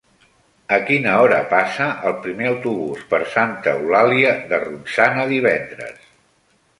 A 0.75 0.77
quina 0.85 1.11
hora 1.25 1.41
passa 1.51 1.89
el 2.11 2.15
primer 2.23 2.47
autobús 2.51 3.03
per 3.11 3.19
Santa 3.33 3.73
Eulàlia 3.81 4.31
de 4.55 4.61
Ronçana 4.65 5.27
divendres? 5.35 6.01